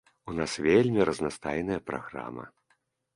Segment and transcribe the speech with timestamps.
[0.31, 2.47] У нас вельмі разнастайная праграма.